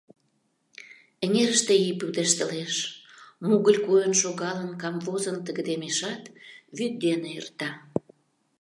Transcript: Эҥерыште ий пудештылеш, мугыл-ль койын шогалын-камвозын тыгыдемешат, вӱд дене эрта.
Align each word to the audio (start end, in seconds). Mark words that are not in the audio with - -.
Эҥерыште 1.23 1.73
ий 1.85 1.95
пудештылеш, 1.99 2.73
мугыл-ль 3.45 3.83
койын 3.87 4.13
шогалын-камвозын 4.21 5.37
тыгыдемешат, 5.45 6.23
вӱд 6.77 6.93
дене 7.05 7.29
эрта. 7.39 7.69